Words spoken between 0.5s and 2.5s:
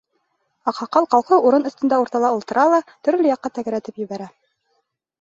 Аҡһаҡал ҡалҡыу урын өҫтөндә уртала